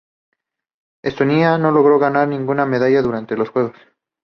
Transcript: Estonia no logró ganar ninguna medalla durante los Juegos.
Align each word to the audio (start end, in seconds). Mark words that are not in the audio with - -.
Estonia 1.03 1.59
no 1.59 1.69
logró 1.69 1.99
ganar 1.99 2.27
ninguna 2.27 2.65
medalla 2.65 3.03
durante 3.03 3.37
los 3.37 3.49
Juegos. 3.51 3.75